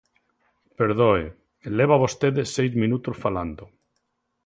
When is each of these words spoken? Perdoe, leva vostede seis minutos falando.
Perdoe, 0.81 1.25
leva 1.77 2.01
vostede 2.03 2.41
seis 2.55 2.73
minutos 2.83 3.15
falando. 3.23 3.63